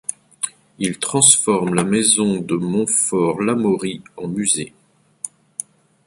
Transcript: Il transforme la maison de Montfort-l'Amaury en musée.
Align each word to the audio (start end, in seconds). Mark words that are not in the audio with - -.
Il 0.79 0.97
transforme 0.97 1.75
la 1.75 1.83
maison 1.83 2.39
de 2.41 2.55
Montfort-l'Amaury 2.55 4.01
en 4.17 4.27
musée. 4.29 4.73